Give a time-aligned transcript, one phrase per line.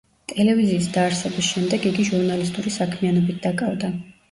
[0.31, 3.95] ტელევიზიის დაარსების შემდეგ იგი ჟურნალისტური საქმიანობით დაკავდა.